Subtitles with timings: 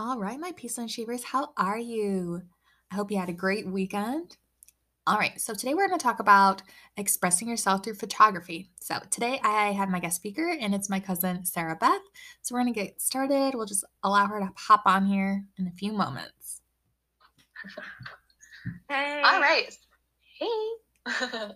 [0.00, 2.40] All right, my Peace Achievers, how are you?
[2.90, 4.38] I hope you had a great weekend.
[5.06, 6.62] All right, so today we're going to talk about
[6.96, 8.70] expressing yourself through photography.
[8.80, 11.98] So today I have my guest speaker, and it's my cousin SaraBeth.
[12.40, 13.52] So we're going to get started.
[13.54, 16.62] We'll just allow her to hop on here in a few moments.
[18.88, 19.22] Hey.
[19.24, 19.74] All right.
[20.38, 20.46] Hey.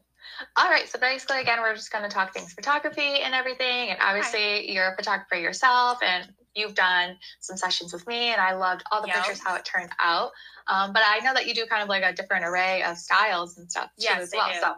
[0.57, 0.89] All right.
[0.89, 3.91] So basically, again, we're just going to talk things photography and everything.
[3.91, 8.55] And obviously, you're a photographer yourself, and you've done some sessions with me, and I
[8.55, 9.17] loved all the Yep.
[9.17, 10.31] pictures how it turned out.
[10.69, 13.59] Um, but I know that you do kind of like a different array of styles
[13.59, 14.49] and stuff too Yes, as well.
[14.53, 14.61] do.
[14.61, 14.75] So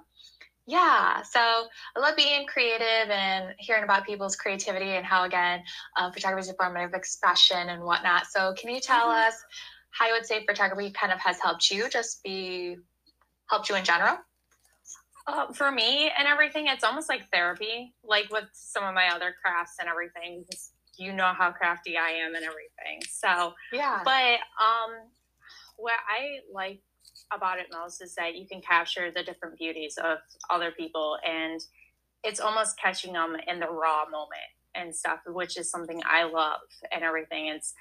[0.69, 5.63] yeah, so I love being creative and hearing about people's creativity and how again
[5.97, 8.27] um, photography is a form of expression and whatnot.
[8.27, 9.29] So can you tell Mhm.
[9.29, 9.45] us
[9.91, 12.77] how you would say photography kind of has helped you, just be
[13.49, 14.19] helped you in general?
[15.29, 19.35] Uh, for me and everything, it's almost like therapy, like with some of my other
[19.43, 20.45] crafts and everything.
[20.47, 23.03] Because you know how crafty I am and everything.
[23.09, 24.03] So, Yeah.
[24.05, 25.11] but um,
[25.77, 26.81] what I like
[27.33, 30.19] about it most is that you can capture the different beauties of
[30.51, 31.61] other people, and
[32.25, 36.61] it's almost catching them in the raw moment and stuff, which is something I love
[36.93, 37.47] and everything.
[37.47, 37.75] It's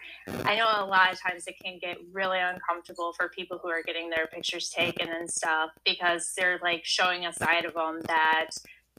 [0.45, 3.83] I know a lot of times it can get really uncomfortable for people who are
[3.83, 8.51] getting their pictures taken and stuff because they're like showing a side of them that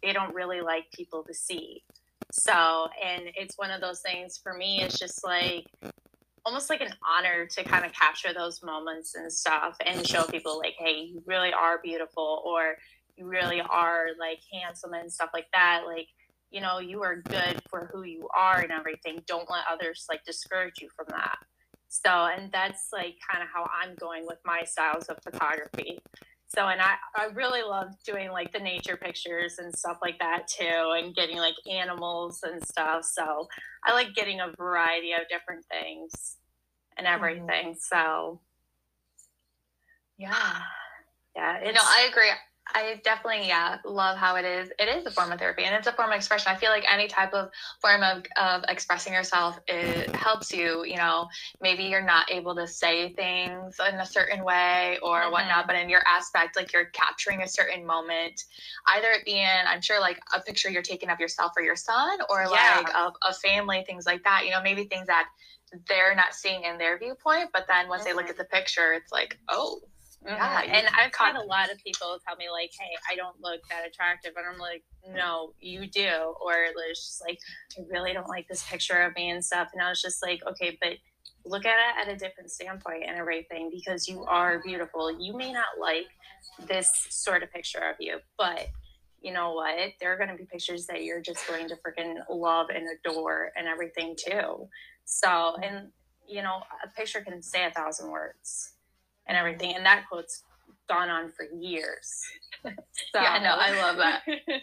[0.02, 1.82] they don't really like people to see.
[2.32, 5.66] So, and it's one of those things for me, it's just like
[6.44, 10.58] almost like an honor to kind of capture those moments and stuff and show people,
[10.58, 12.76] like, hey, you really are beautiful or
[13.16, 15.82] you really are like handsome and stuff like that.
[15.86, 16.08] Like,
[16.50, 19.22] you know, you are good for who you are and everything.
[19.26, 21.38] Don't let others like discourage you from that.
[21.88, 25.98] So, and that's like kind of how I'm going with my styles of photography.
[26.48, 30.46] So, and I, I really love doing like the nature pictures and stuff like that
[30.48, 33.04] too, and getting like animals and stuff.
[33.04, 33.48] So,
[33.84, 36.36] I like getting a variety of different things
[36.96, 37.74] and everything.
[37.78, 38.40] So,
[40.18, 40.60] yeah.
[41.36, 42.30] yeah, You know, I agree.
[42.74, 44.70] I definitely, yeah, love how it is.
[44.78, 46.52] It is a form of therapy and it's a form of expression.
[46.52, 47.50] I feel like any type of
[47.80, 51.28] form of, of expressing yourself, it helps you, you know,
[51.60, 55.32] maybe you're not able to say things in a certain way or Mhm.
[55.32, 58.42] whatnot, but in your aspect, like you're capturing a certain moment,
[58.88, 62.18] either it being, I'm sure like a picture you're taking of yourself or your son
[62.28, 62.82] or Yeah.
[62.84, 65.28] like of a family, things like that, you know, maybe things that
[65.88, 68.30] they're not seeing in their viewpoint, but then once they look Mhm.
[68.30, 69.80] at the picture, it's like, oh,
[70.26, 73.60] Yeah, and I've had a lot of people tell me like, "Hey, I don't look
[73.70, 74.82] that attractive," and I'm like,
[75.14, 77.38] "No, you do," or it's just like,
[77.78, 80.40] "I really don't like this picture of me and stuff," and I was just like,
[80.46, 80.98] "Okay, but
[81.44, 85.20] look at it at a different standpoint and everything because you are beautiful.
[85.20, 86.08] You may not like
[86.66, 88.68] this sort of picture of you, but."
[89.22, 89.94] You know what?
[89.98, 93.50] There are going to be pictures that you're just going to freaking love and adore
[93.56, 94.68] and everything too.
[95.04, 95.90] So, and
[96.28, 98.75] you know, a picture can say a thousand words
[99.26, 99.74] and everything.
[99.74, 100.44] And that quote's
[100.88, 102.22] gone on for years.
[102.62, 102.70] So,
[103.14, 103.56] Yeah, I know.
[103.58, 104.22] I love that.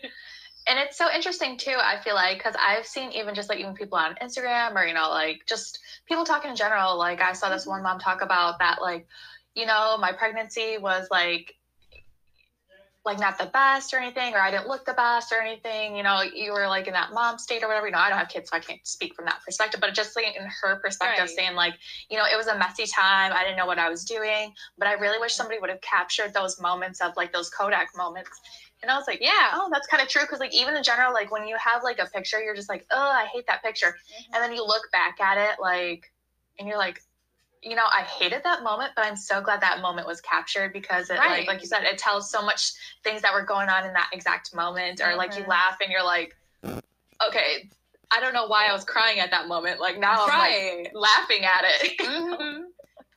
[0.67, 3.73] and it's so interesting too i feel like because i've seen even just like even
[3.73, 7.49] people on instagram or you know like just people talking in general like i saw
[7.49, 7.71] this mm-hmm.
[7.71, 9.05] one mom talk about that like
[9.55, 11.55] you know my pregnancy was like
[13.05, 16.03] like not the best or anything or i didn't look the best or anything you
[16.03, 18.29] know you were like in that mom state or whatever you know i don't have
[18.29, 21.29] kids so i can't speak from that perspective but just like in her perspective Right.
[21.29, 21.73] saying like
[22.09, 24.87] you know it was a messy time i didn't know what i was doing but
[24.87, 28.29] i really wish somebody would have captured those moments of like those kodak moments
[28.81, 29.51] and i was like yeah.
[29.53, 31.99] oh that's kind of true because like even in general like when you have like
[31.99, 34.33] a picture you're just like oh i hate that picture mm-hmm.
[34.33, 36.11] and then you look back at it like
[36.57, 37.01] and you're like
[37.63, 41.09] you know i hated that moment but i'm so glad that moment was captured because
[41.09, 41.39] it Right.
[41.39, 42.71] like like you said it tells so much
[43.03, 45.47] things that were going on in that exact moment or like you Mhm.
[45.47, 46.35] laugh and you're like
[47.27, 47.69] okay
[48.11, 51.45] i don't know why i was crying at that moment like now i'm like laughing
[51.45, 52.63] at it Mhm.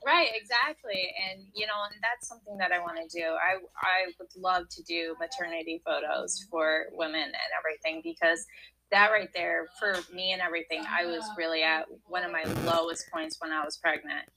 [0.05, 1.13] Right, exactly.
[1.29, 3.25] And you know, and that's something that I want to do.
[3.27, 8.47] I I would love to do maternity photos for women and everything because
[8.93, 13.07] that right there for me and everything, I was really at one of my lowest
[13.13, 14.29] points when I was pregnant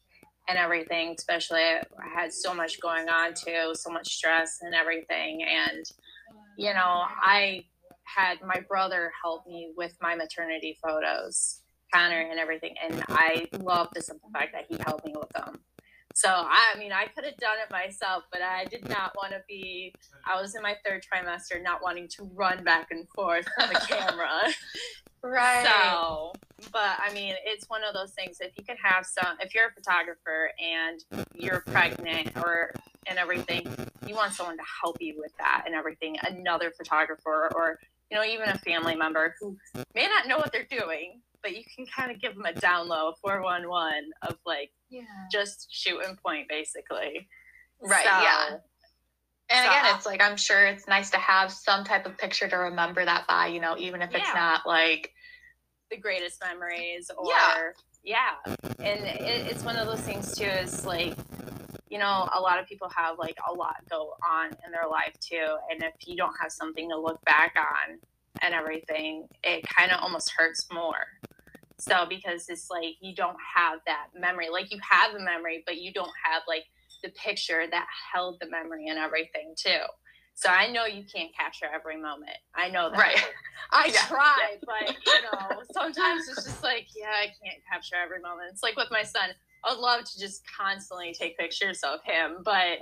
[0.50, 1.82] and everything, especially I
[2.14, 5.86] had so much going on too, so much stress and everything and
[6.58, 7.64] you know, I
[8.04, 11.62] had my brother help me with my maternity photos
[11.94, 12.76] Connor and everything.
[12.84, 15.60] And I love the simple fact that he helped me with them.
[16.20, 19.42] So I mean, I could have done it myself, but I did not want to
[19.48, 19.94] be.
[20.28, 23.80] I was in my third trimester, not wanting to run back and forth from the
[23.88, 24.30] camera.
[25.24, 26.34] right So,
[26.74, 28.40] but I mean, it's one of those things.
[28.42, 32.74] If you can have some, if you're a photographer and you're pregnant or
[33.08, 33.74] and everything,
[34.06, 36.18] you want someone to help you with that and everything.
[36.24, 37.80] Another photographer or
[38.12, 39.56] you know even a family member who
[39.96, 42.88] may not know what they're doing, but you can kind of give them a down
[42.88, 45.04] low 411 of like Yeah.
[45.32, 47.28] just shoot and point basically.
[47.82, 48.58] Right, So, yeah.
[49.52, 52.48] And So again, it's like I'm sure it's nice to have some type of picture
[52.48, 55.12] to remember that by, you know, even if it's not like
[55.90, 58.36] the greatest memories or Yeah.
[58.46, 61.16] yeah, and it, it's one of those things too is like
[61.90, 65.14] you know a lot of people have like a lot go on in their life
[65.20, 67.98] too and if you don't have something to look back on
[68.44, 71.08] and everything it kind of almost hurts more
[71.80, 75.78] so because it's like you don't have that memory like you have the memory but
[75.78, 76.64] you don't have like
[77.04, 79.80] the picture that held the memory and everything too
[80.36, 83.18] so i know you can't capture every moment i know that Right.
[83.72, 84.06] I Yeah.
[84.08, 88.50] try, but you know, sometimes it's just like, yeah, I can't capture every moment.
[88.52, 89.30] It's like with my son.
[89.66, 92.80] I'd love to just constantly take pictures of him, but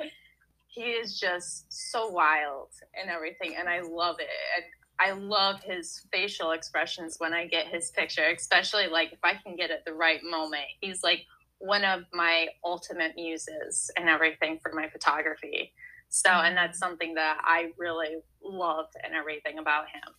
[0.68, 2.70] he is just so wild
[3.00, 4.30] and everything, and I love it.
[4.56, 4.66] And
[5.00, 9.56] I love his facial expressions when I get his picture, especially like if I can
[9.56, 10.66] get it the right moment.
[10.82, 11.26] He's like
[11.60, 15.74] one of my ultimate muses and everything for my photography.
[16.10, 20.14] So, and that's something that I really loved and everything about him.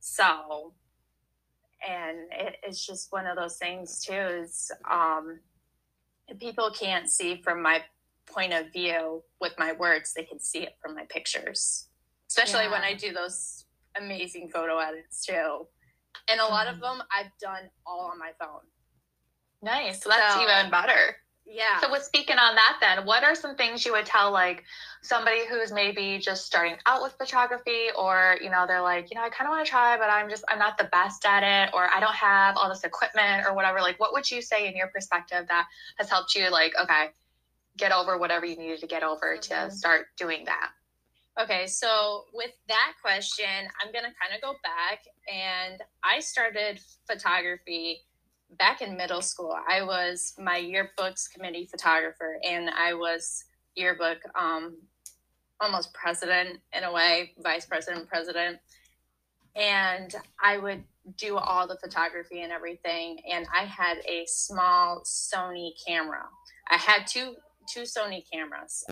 [0.00, 0.74] So,
[1.86, 4.12] and it, it's just one of those things too.
[4.12, 5.40] Is um,
[6.38, 7.82] people can't see from my
[8.26, 11.86] point of view with my words; they can see it from my pictures.
[12.28, 13.61] Especially when I do those
[13.96, 15.66] amazing photo edits too.
[16.28, 18.60] And a lot of them I've done all on my phone.
[19.62, 20.02] nice.
[20.02, 21.16] So that's So- even better.
[21.44, 21.80] Yeah.
[21.80, 24.64] So with speaking on that then, what are some things you would tell like
[25.02, 29.24] somebody who's maybe just starting out with photography or, you know, they're like, you know,
[29.24, 31.74] I kind of want to try, but I'm just I'm not the best at it
[31.74, 33.80] or I don't have all this equipment or whatever.
[33.80, 35.66] Like what would you say in your perspective that
[35.98, 37.10] has helped you like, okay,
[37.76, 39.72] get over whatever you needed to get over to Mhm.
[39.72, 40.70] start doing that?
[41.40, 43.46] Okay, so with that question,
[43.80, 44.98] I'm going to kind of go back.
[45.32, 48.00] And I started photography
[48.58, 49.56] back in middle school.
[49.66, 53.44] I was my yearbooks committee photographer, and I was
[53.76, 54.76] yearbook um,
[55.58, 58.58] almost president in a way, vice president, president.
[59.56, 60.84] And I would
[61.16, 63.20] do all the photography and everything.
[63.30, 66.24] And I had a small Sony camera.
[66.70, 67.36] I had two
[67.72, 68.84] two Sony cameras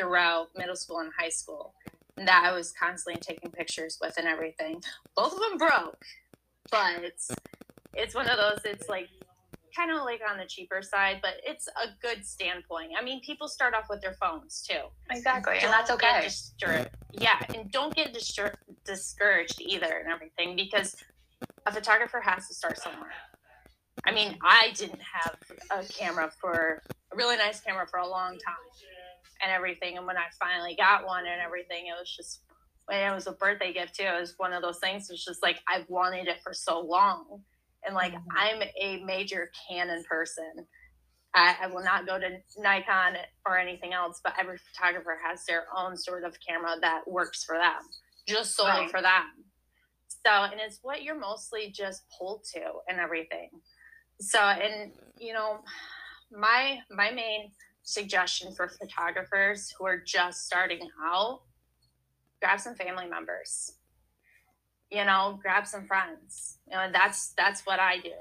[0.00, 1.74] throughout middle school and high school
[2.16, 4.82] and that I was constantly taking pictures with and everything.
[5.16, 6.02] Both of them broke,
[6.70, 7.30] but it's,
[7.94, 9.08] it's one of those, it's like
[9.76, 12.92] kind of like on the cheaper side, but it's a good standpoint.
[12.98, 14.80] I mean, people start off with their phones too.
[15.10, 15.54] Exactly.
[15.54, 16.22] And Don't that's okay.
[16.24, 18.54] distur- yeah, and don't get distur-
[18.84, 20.96] discouraged either and everything because
[21.66, 23.12] a photographer has to start somewhere.
[24.06, 25.36] I mean, I didn't have
[25.70, 26.82] a camera for
[27.12, 28.56] a really nice camera for a long time
[29.42, 29.96] and everything.
[29.96, 32.42] And when I finally got one and everything, it was just
[32.86, 34.04] when it was a birthday gift too.
[34.04, 35.08] It was one of those things.
[35.10, 37.42] It's just like I've wanted it for so long,
[37.84, 38.24] and like Mhm.
[38.36, 40.66] I'm a major Canon person.
[41.34, 45.66] I, I will not go to Nikon or anything else, but every photographer has their
[45.76, 47.82] own sort of camera that works for them,
[48.26, 48.90] just solely Right.
[48.90, 49.44] for them.
[50.26, 53.50] So, and it's what you're mostly just pulled to and everything.
[54.20, 55.60] So, and you know,
[56.32, 61.40] my my main suggestion for photographers who are just starting out
[62.40, 63.72] grab some family members.
[64.90, 66.58] You know grab some friends.
[66.66, 68.12] You know that's that's what i do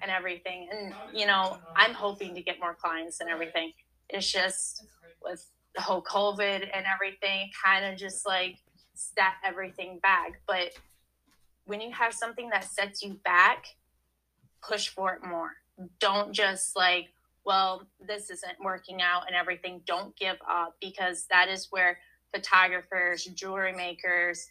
[0.00, 0.68] and everything.
[0.70, 3.72] And you know i'm hoping to get more clients and everything.
[4.08, 4.84] It's just
[5.22, 8.56] with the whole covid and everything kind of just like
[8.94, 10.40] set everything back.
[10.46, 10.72] But
[11.64, 13.66] when you have something that sets you back
[14.62, 15.50] push for it more.
[15.98, 17.08] Don't just like
[17.44, 21.98] well, this isn't working out and everything, don't give up because that is where
[22.32, 24.48] photographers, jewelry makers,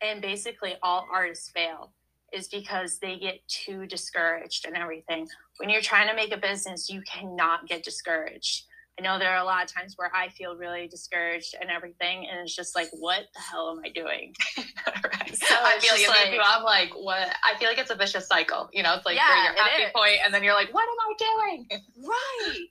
[0.00, 1.92] and basically all artists fail
[2.32, 5.28] is because they get too discouraged and everything.
[5.58, 8.64] When you're trying to make a business, you cannot get discouraged.
[9.00, 12.28] I know there are a lot of times where I feel really discouraged and everything,
[12.30, 14.34] and it's just like, what the hell am I doing?
[14.58, 15.34] right.
[15.34, 16.06] So I feel you.
[16.06, 16.36] just me too.
[16.38, 17.28] like- I'm like, what?
[17.44, 18.68] I feel like it's a vicious cycle.
[18.74, 19.92] You know, it's like Yeah, you're happy is.
[19.94, 21.66] point, and then you're like, what am I doing?
[22.06, 22.66] right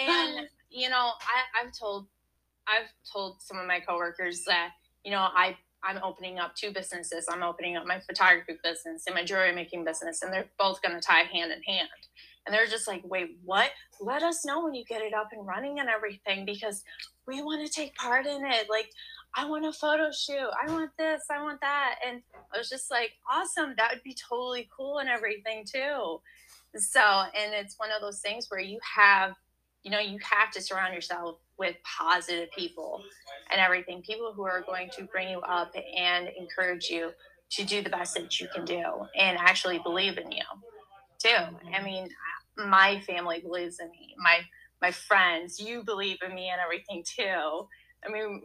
[0.00, 2.06] and you know I, i've told
[2.68, 4.70] i've told some of my coworkers that
[5.04, 9.14] you know i i'm opening up two businesses i'm opening up my photography business and
[9.14, 11.88] my jewelry making business and they're both going to tie hand in hand
[12.46, 13.70] and they're just like wait what?
[14.00, 16.84] Let us know when you get it up and running and everything because
[17.26, 18.68] we want to take part in it.
[18.70, 18.90] Like
[19.34, 20.48] i want a photo shoot.
[20.60, 21.22] I want this.
[21.30, 21.96] I want that.
[22.06, 23.74] And i was just like awesome.
[23.76, 26.20] That would be totally cool and everything too.
[26.76, 29.34] So, and it's one of those things where you have,
[29.82, 33.02] you know, you have to surround yourself with positive people
[33.50, 34.02] and everything.
[34.02, 37.10] People who are going to bring you up and encourage you
[37.50, 38.82] to do the best that you can do
[39.16, 40.42] and actually believe in you
[41.18, 41.36] too.
[41.74, 42.08] I mean,
[42.58, 44.14] my family believes in me.
[44.18, 44.40] My
[44.80, 47.66] my friends, you believe in me and everything too.
[48.06, 48.42] I mean,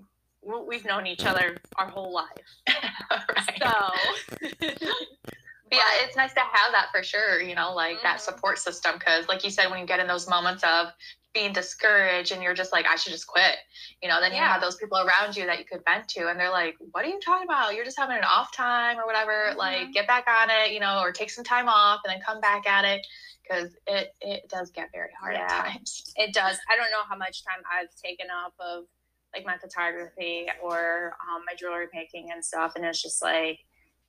[0.67, 2.27] we've known each other our whole life.
[3.11, 3.61] right.
[3.61, 4.67] So
[5.75, 8.03] yeah, it's nice to have that for sure, you know, like mm-hmm.
[8.03, 8.99] that support system.
[8.99, 10.87] Cause like you said, when you get in those moments of
[11.33, 13.55] being discouraged and you're just like, I should just quit,
[14.01, 14.37] you know, then yeah.
[14.37, 17.05] you have those people around you that you could vent to and they're like, what
[17.05, 17.75] are you talking about?
[17.75, 19.49] You're just having an off time or whatever.
[19.49, 19.57] Mm-hmm.
[19.57, 22.39] Like get back on it, you know, or take some time off and then come
[22.39, 23.05] back at it.
[23.49, 26.13] Cause it, it does get very hard yeah, at times.
[26.15, 26.57] It does.
[26.71, 28.85] I don't know how much time I've taken off of
[29.35, 32.73] like my photography or um, my jewelry making and stuff.
[32.75, 33.59] And it's just like,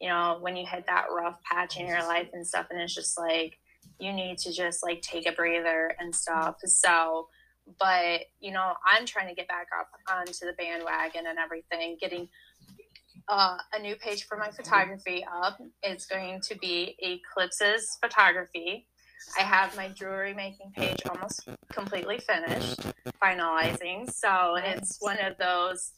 [0.00, 2.94] you know, when you hit that rough patch in your life and stuff, and it's
[2.94, 3.58] just like,
[4.00, 6.56] you need to just like take a breather and stuff.
[6.64, 7.28] So,
[7.78, 12.28] but you know, I'm trying to get back up onto the bandwagon and everything, getting
[13.28, 15.58] uh, a new page for my photography up.
[15.82, 18.86] It's going to be Eclipses Photography.
[19.38, 22.80] I have my jewelry making page almost completely finished,
[23.22, 24.12] finalizing.
[24.12, 25.92] So it's one of those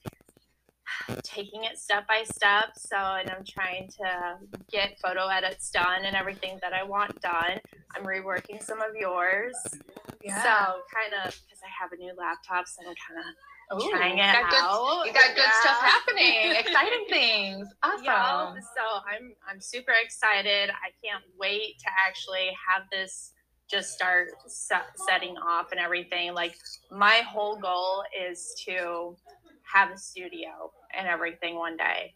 [1.23, 2.71] taking it step by step.
[2.77, 4.37] So, and I'm trying to
[4.71, 7.61] get photo edits done and everything that I want done.
[7.95, 9.57] I'm reworking some of yours.
[10.23, 10.43] Yeah.
[10.43, 13.35] So, kind of because I have a new laptop, so I'm kind of
[13.75, 14.51] Ooh, trying it out.
[14.51, 15.61] Good, you got good yeah.
[15.61, 17.69] stuff happening, exciting things.
[17.83, 18.05] Awesome.
[18.05, 20.71] Yeah, so I'm I'm super excited.
[20.71, 23.33] I can't wait to actually have this
[23.69, 26.33] just start set, setting off and everything.
[26.35, 26.57] Like
[26.91, 29.17] my whole goal is to
[29.73, 32.15] have a studio and everything one day.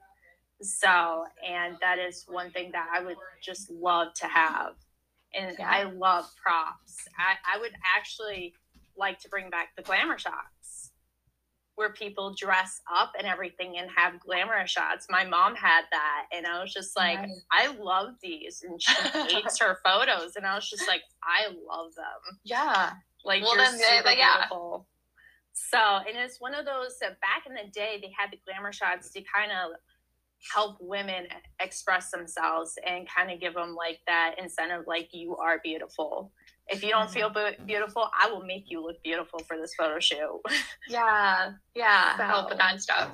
[0.63, 4.75] So, and that is one thing that I would just love to have.
[5.35, 5.71] And yeah.
[5.71, 6.97] I love props.
[7.19, 8.55] I, I would actually
[8.97, 10.91] like to bring back the glamour shots
[11.81, 15.07] where people dress up and everything and have glamour shots.
[15.09, 17.43] My mom had that, and I was just like, nice.
[17.51, 18.63] I love these.
[18.69, 18.93] And she
[19.35, 22.39] hates her photos, and I was just like, I love them.
[22.45, 22.93] Yeah.
[23.25, 24.37] Like, well, you're then, eh, super yeah.
[24.37, 24.87] beautiful.
[25.53, 28.73] So, and it's one of those that back in the day, they had the glamour
[28.73, 29.73] shots to kind of
[30.55, 31.27] help women
[31.61, 36.33] express themselves and kind of give them like that incentive, like you are beautiful.
[36.71, 37.67] If you don't feel mm-hmm.
[37.67, 40.41] beautiful, I will make you look beautiful for this photo shoot.
[40.89, 42.23] Yeah, yeah, so.
[42.25, 43.11] help with that stuff.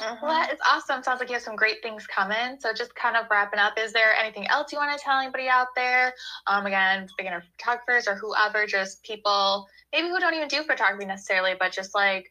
[0.00, 0.24] Mm-hmm.
[0.24, 1.02] Well, it's awesome.
[1.02, 2.58] Sounds like you have some great things coming.
[2.60, 5.48] So, just kind of wrapping up, is there anything else you want to tell anybody
[5.48, 6.12] out there?
[6.46, 11.54] Um, again, beginner photographers or whoever, just people maybe who don't even do photography necessarily,
[11.58, 12.30] but just like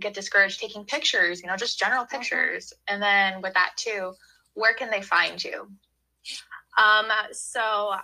[0.00, 2.16] get discouraged taking pictures, you know, just general mm-hmm.
[2.16, 2.72] pictures.
[2.88, 4.14] And then with that too,
[4.54, 5.68] where can they find you?
[6.78, 7.94] Um, so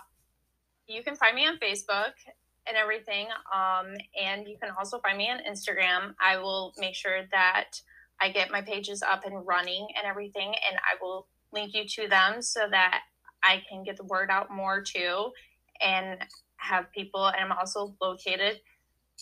[0.91, 2.13] you can find me on Facebook
[2.67, 3.27] and everything.
[3.53, 6.13] Um, and you can also find me on Instagram.
[6.19, 7.81] I will make sure that
[8.21, 12.07] I get my pages up and running and everything, and I will link you to
[12.07, 13.01] them so that
[13.43, 15.31] I can get the word out more too
[15.81, 16.19] and
[16.57, 17.25] have people.
[17.25, 18.59] And I'm also located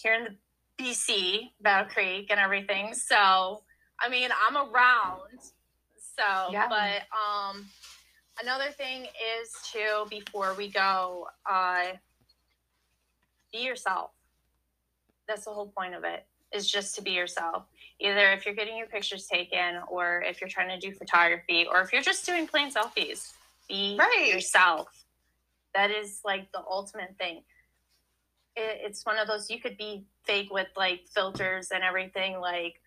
[0.01, 2.93] here in the BC, Battle Creek, and everything.
[2.93, 3.63] So,
[3.99, 5.39] I mean, I'm around.
[6.17, 6.67] So, yeah.
[6.67, 7.65] but um,
[8.41, 11.93] another thing is to before we go, uh,
[13.51, 14.11] be yourself.
[15.27, 16.25] That's the whole point of it.
[16.51, 17.65] Is just to be yourself.
[17.99, 21.81] Either if you're getting your pictures taken, or if you're trying to do photography, or
[21.81, 23.33] if you're just doing plain selfies,
[23.67, 24.31] be right.
[24.33, 25.05] yourself.
[25.75, 27.43] That is like the ultimate thing
[28.59, 32.39] it, it's one of those you could be fake with like filters and everything.
[32.39, 32.81] Like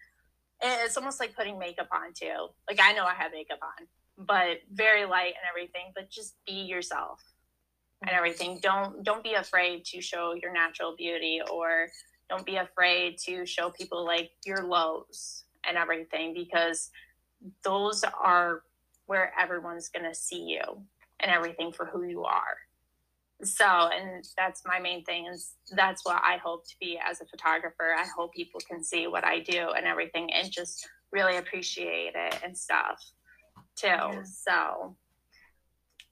[0.62, 2.49] it's almost like putting makeup on too.
[2.68, 3.87] Like I know I have makeup on,
[4.26, 5.93] but very light and everything.
[5.95, 7.23] But just be yourself
[8.02, 8.17] and mm-hmm.
[8.17, 8.59] everything.
[8.62, 11.88] Don't don't be afraid to show your natural beauty or
[12.29, 16.91] don't be afraid to show people like your lows and everything because
[17.64, 18.62] those are
[19.07, 20.83] where everyone's going to see you
[21.21, 22.57] and everything for who you are
[23.45, 27.26] so and that's my main thing is that's what i hope to be as a
[27.26, 32.12] photographer i hope people can see what i do and everything and just really appreciate
[32.14, 33.02] it and stuff
[33.76, 34.23] too yeah.
[34.25, 34.97] so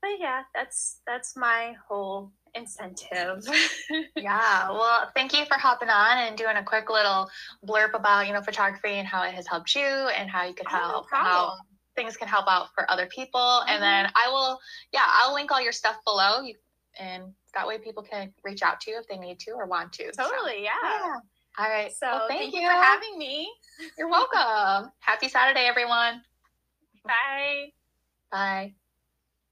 [0.02, 3.46] but yeah that's that's my whole incentive
[4.16, 7.28] yeah well thank you for hopping on and doing a quick little
[7.66, 10.66] blurb about you know photography and how it has helped you and how you could
[10.68, 11.54] oh, help no how
[11.94, 13.70] things can help out for other people mm-hmm.
[13.70, 14.58] and then i will
[14.92, 16.54] yeah i'll link all your stuff below you
[16.98, 19.92] and that way people can reach out to you if they need to or want
[19.94, 20.04] to.
[20.12, 20.70] Totally, so, yeah.
[20.82, 21.16] yeah.
[21.58, 21.92] All right.
[21.92, 22.60] So well, thank, thank you.
[22.60, 23.50] you for having me.
[23.98, 24.92] You're welcome.
[25.00, 26.22] Happy Saturday, everyone.
[27.04, 27.72] Bye.
[28.30, 28.79] Bye.